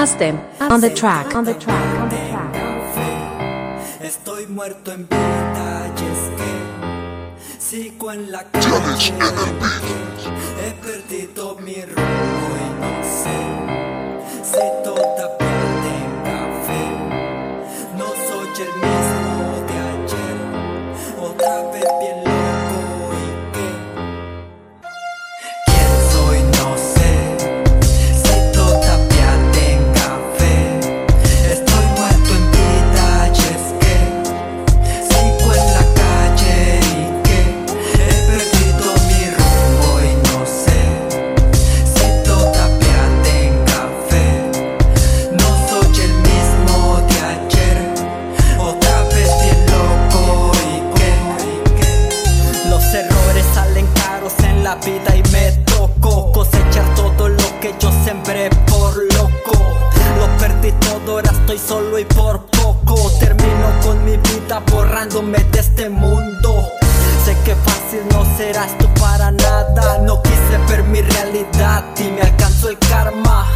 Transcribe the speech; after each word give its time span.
Astem 0.00 0.40
on 0.60 0.80
the 0.80 0.88
track, 0.88 1.34
on 1.36 1.44
the 1.44 1.52
track, 1.52 2.00
on 2.00 2.08
the 2.08 2.16
track. 2.30 2.54
Estoy 4.00 4.46
muerto 4.46 4.92
en 4.92 5.06
vida 5.06 5.92
y 5.94 6.04
es 6.12 6.30
que 6.38 6.52
sigo 7.58 8.10
en 8.10 8.32
la 8.32 8.44
calle. 8.44 9.12
He 10.64 10.72
perdido 10.82 11.56
mi 11.56 11.82
rumbo 11.82 12.79
borrándome 65.00 65.38
de 65.50 65.60
este 65.60 65.88
mundo. 65.88 66.68
Sé 67.24 67.34
que 67.44 67.54
fácil 67.54 68.00
no 68.12 68.24
será 68.36 68.66
esto 68.66 68.86
para 69.00 69.30
nada. 69.30 69.98
No 70.02 70.20
quise 70.22 70.58
ver 70.68 70.82
mi 70.84 71.00
realidad 71.00 71.84
y 71.98 72.10
me 72.10 72.20
alcanzó 72.20 72.68
el 72.68 72.78
karma. 72.78 73.46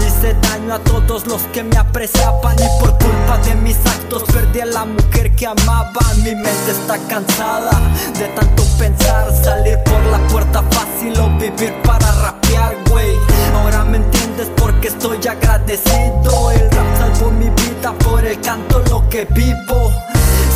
Hice 0.00 0.34
daño 0.42 0.74
a 0.74 0.78
todos 0.80 1.26
los 1.28 1.42
que 1.52 1.62
me 1.62 1.76
apreciaban 1.76 2.56
y 2.58 2.80
por 2.80 2.90
culpa 2.98 3.38
de 3.44 3.54
mis 3.56 3.76
actos 3.86 4.24
perdí 4.32 4.60
a 4.60 4.66
la 4.66 4.84
mujer 4.84 5.34
que 5.36 5.46
amaba. 5.46 6.00
Mi 6.24 6.34
mente 6.34 6.70
está 6.70 6.98
cansada 7.08 7.70
de 8.18 8.26
tanto 8.28 8.64
pensar, 8.76 9.32
salir 9.44 9.78
por 9.84 10.04
la 10.06 10.18
puerta 10.28 10.62
fácil 10.70 11.18
o 11.20 11.28
vivir 11.38 11.72
para 11.84 12.10
rapear, 12.22 12.74
güey. 12.90 13.16
Ahora 13.54 13.84
me 13.84 13.98
entiendes 13.98 14.48
porque 14.56 14.88
estoy 14.88 15.18
agradecido. 15.28 16.50
El 16.50 16.68
rap 16.70 16.98
salvó 16.98 17.30
mi 17.30 17.48
vida 17.50 17.92
por 18.04 18.24
el 18.24 18.40
canto 18.40 18.82
lo 18.90 19.08
que 19.08 19.24
vivo. 19.26 20.09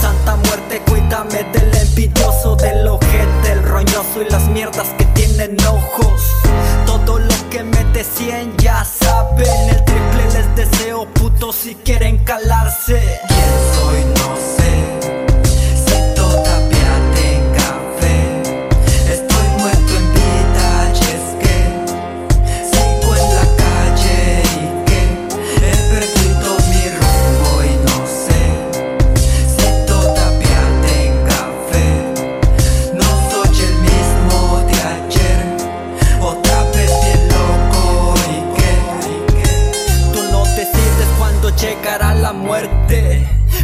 Santa 0.05 0.36
muerte, 0.36 0.83
cuídame 0.86 1.44
del 1.44 1.74
envidioso, 1.74 2.56
del 2.56 2.86
ojete, 2.86 3.52
el 3.52 3.62
roñoso 3.62 4.20
y 4.20 4.30
las 4.30 4.47
mierdas 4.50 4.88
que 4.98 5.06
tienen 5.06 5.56
ojos. 5.64 6.03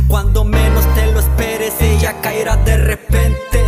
Cuando 0.08 0.44
menos 0.44 0.84
te 0.94 1.06
lo 1.12 1.20
esperes, 1.20 1.72
ella 1.80 2.20
caerá 2.20 2.56
de 2.56 2.76
repente. 2.76 3.62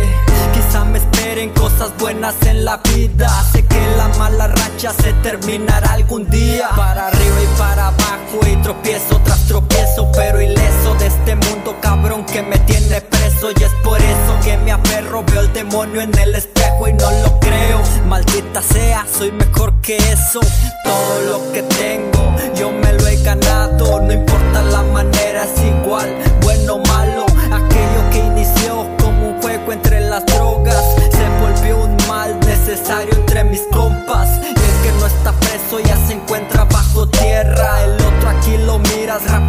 Quizá 0.53 0.83
me 0.85 0.99
esperen 0.99 1.49
cosas 1.51 1.91
buenas 1.97 2.35
en 2.45 2.65
la 2.65 2.77
vida. 2.77 3.29
Sé 3.51 3.65
que 3.65 3.81
la 3.97 4.09
mala 4.19 4.47
racha 4.47 4.93
se 4.93 5.13
terminará 5.23 5.93
algún 5.93 6.29
día. 6.29 6.69
Para 6.75 7.07
arriba 7.07 7.41
y 7.41 7.57
para 7.57 7.87
abajo 7.87 8.39
y 8.51 8.55
tropiezo 8.57 9.19
tras 9.23 9.47
tropiezo, 9.47 10.11
pero 10.11 10.41
ileso 10.41 10.95
de 10.99 11.07
este 11.07 11.35
mundo 11.35 11.77
cabrón 11.81 12.25
que 12.25 12.41
me 12.41 12.57
tiene 12.59 13.01
preso. 13.01 13.51
Y 13.57 13.63
es 13.63 13.71
por 13.83 13.99
eso 13.99 14.39
que 14.43 14.57
me 14.57 14.71
aferro. 14.71 15.23
Veo 15.23 15.41
el 15.41 15.53
demonio 15.53 16.01
en 16.01 16.17
el 16.19 16.35
espejo 16.35 16.87
y 16.87 16.93
no 16.93 17.09
lo 17.09 17.39
creo. 17.39 17.81
Maldita 18.07 18.61
sea, 18.61 19.05
soy 19.17 19.31
mejor 19.31 19.73
que 19.81 19.97
eso. 19.97 20.39
Todo 20.83 21.21
lo 21.29 21.51
que 21.53 21.63
tengo, 21.63 22.35
yo 22.55 22.71
me 22.71 22.93
lo 22.93 23.07
he 23.07 23.15
ganado. 23.23 24.01
No 24.01 24.11
importa 24.11 24.61
la 24.61 24.72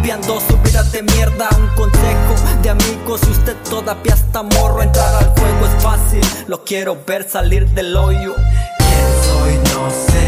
rapeando 0.05 0.39
su 0.39 0.55
vida 0.57 0.83
de 0.83 1.01
mierda. 1.01 1.49
Un 1.57 1.67
consejo 1.69 2.61
de 2.61 2.69
amigos, 2.69 3.21
si 3.21 3.31
usted 3.31 3.55
todavía 3.67 4.13
está 4.13 4.43
morro, 4.43 4.83
entrar 4.83 5.15
al 5.15 5.29
juego 5.29 5.65
es 5.65 5.83
fácil. 5.83 6.21
Lo 6.47 6.63
quiero 6.63 6.97
ver 7.07 7.27
salir 7.27 7.67
del 7.69 7.95
hoyo. 7.95 8.35
¿Quién 8.77 9.07
soy? 9.23 9.57
No 9.73 9.89
sé 9.89 10.24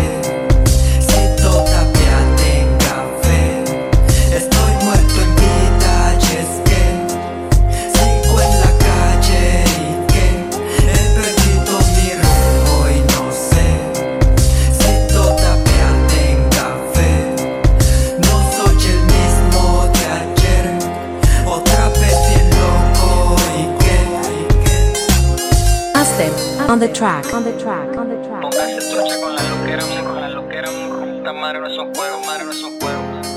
on 26.20 26.80
the 26.80 26.88
track, 26.88 27.32
on 27.32 27.44
the 27.44 27.52
track, 27.60 27.96
on 27.96 28.10
the 28.10 28.16
track. 28.28 28.42
Póngase 28.42 28.80
trucha 28.90 29.20
con 29.22 29.36
la 29.36 29.44
loquera, 29.44 29.86
mo, 29.86 30.04
con 30.04 30.20
la 30.20 30.30
loquera, 30.30 30.72
mo. 30.72 31.18
Puta 31.18 31.34
madre, 31.34 31.60
no 31.60 31.70
son 31.70 31.94
juegos, 31.94 32.26
madre, 32.26 32.46
no 32.46 32.54
son 32.54 32.80
juegos. 32.80 33.28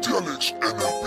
Challenge 0.00 0.54
en 0.54 0.62
el 0.62 0.74
beat. 0.74 0.99